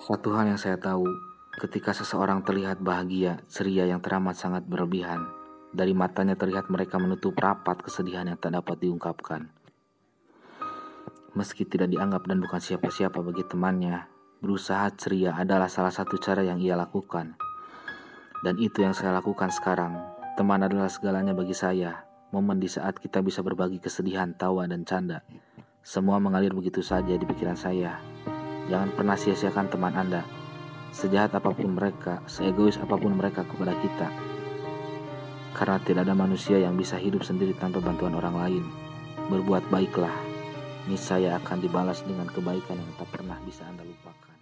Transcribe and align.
Satu 0.00 0.32
hal 0.32 0.48
yang 0.48 0.56
saya 0.56 0.80
tahu, 0.80 1.04
ketika 1.60 1.92
seseorang 1.92 2.40
terlihat 2.40 2.80
bahagia, 2.80 3.44
ceria 3.52 3.84
yang 3.84 4.00
teramat 4.00 4.32
sangat 4.32 4.64
berlebihan, 4.64 5.28
dari 5.76 5.92
matanya 5.92 6.40
terlihat 6.40 6.72
mereka 6.72 6.96
menutup 6.96 7.36
rapat 7.36 7.84
kesedihan 7.84 8.24
yang 8.24 8.40
tak 8.40 8.56
dapat 8.56 8.80
diungkapkan. 8.80 9.52
Meski 11.36 11.68
tidak 11.68 11.92
dianggap 11.92 12.24
dan 12.24 12.40
bukan 12.40 12.64
siapa-siapa 12.64 13.20
bagi 13.20 13.44
temannya, 13.44 14.08
berusaha 14.40 14.88
ceria 14.96 15.36
adalah 15.36 15.68
salah 15.68 15.92
satu 15.92 16.16
cara 16.16 16.48
yang 16.48 16.64
ia 16.64 16.80
lakukan. 16.80 17.36
Dan 18.40 18.56
itu 18.56 18.80
yang 18.80 18.96
saya 18.96 19.12
lakukan 19.20 19.52
sekarang. 19.52 20.00
Teman 20.40 20.64
adalah 20.64 20.88
segalanya 20.88 21.36
bagi 21.36 21.52
saya. 21.52 22.08
Momen 22.32 22.56
di 22.56 22.72
saat 22.72 22.96
kita 22.96 23.20
bisa 23.20 23.44
berbagi 23.44 23.76
kesedihan, 23.76 24.32
tawa, 24.32 24.64
dan 24.64 24.88
canda. 24.88 25.20
Semua 25.84 26.16
mengalir 26.16 26.56
begitu 26.56 26.80
saja 26.80 27.12
di 27.20 27.24
pikiran 27.28 27.60
saya. 27.60 28.09
Jangan 28.68 28.90
pernah 28.92 29.16
sia-siakan 29.16 29.70
teman 29.70 29.94
Anda. 29.94 30.26
Sejahat 30.90 31.32
apa 31.38 31.54
pun 31.54 31.78
mereka, 31.78 32.18
seegois 32.26 32.74
apa 32.82 32.98
pun 32.98 33.14
mereka 33.14 33.46
kepada 33.46 33.78
kita. 33.78 34.10
Karena 35.54 35.78
tidak 35.86 36.02
ada 36.10 36.18
manusia 36.18 36.58
yang 36.58 36.74
bisa 36.74 36.98
hidup 36.98 37.22
sendiri 37.22 37.54
tanpa 37.54 37.78
bantuan 37.78 38.18
orang 38.18 38.34
lain. 38.34 38.64
Berbuat 39.30 39.70
baiklah, 39.70 40.14
niscaya 40.90 41.38
akan 41.38 41.62
dibalas 41.62 42.02
dengan 42.02 42.26
kebaikan 42.26 42.74
yang 42.74 42.92
tak 42.98 43.08
pernah 43.14 43.38
bisa 43.46 43.62
Anda 43.70 43.86
lupakan. 43.86 44.39